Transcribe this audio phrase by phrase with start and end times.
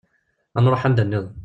[0.57, 1.35] Ad nruḥ anda-nniḍen.